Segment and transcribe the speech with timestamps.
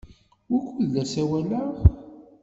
[0.49, 1.71] Wukud la ssawaleɣ?